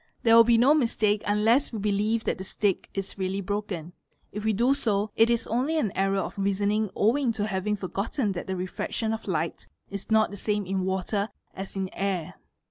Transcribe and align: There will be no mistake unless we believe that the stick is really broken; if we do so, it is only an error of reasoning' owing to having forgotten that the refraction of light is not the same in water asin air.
There 0.23 0.35
will 0.35 0.43
be 0.43 0.57
no 0.57 0.73
mistake 0.73 1.21
unless 1.27 1.71
we 1.71 1.77
believe 1.77 2.23
that 2.23 2.39
the 2.39 2.43
stick 2.43 2.89
is 2.95 3.19
really 3.19 3.39
broken; 3.39 3.93
if 4.31 4.43
we 4.43 4.51
do 4.51 4.73
so, 4.73 5.11
it 5.15 5.29
is 5.29 5.45
only 5.45 5.77
an 5.77 5.91
error 5.95 6.17
of 6.21 6.39
reasoning' 6.39 6.89
owing 6.95 7.31
to 7.33 7.45
having 7.45 7.75
forgotten 7.75 8.31
that 8.31 8.47
the 8.47 8.55
refraction 8.55 9.13
of 9.13 9.27
light 9.27 9.67
is 9.91 10.09
not 10.09 10.31
the 10.31 10.37
same 10.37 10.65
in 10.65 10.85
water 10.85 11.29
asin 11.55 11.87
air. 11.93 12.33